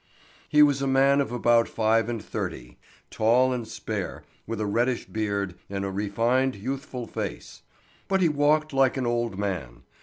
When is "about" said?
1.31-1.67